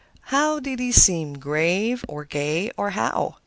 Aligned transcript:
How 0.21 0.59
did 0.59 0.79
he 0.79 0.91
seem—grave, 0.91 2.05
or 2.07 2.23
gay, 2.25 2.71
or 2.75 2.89
how? 2.89 3.35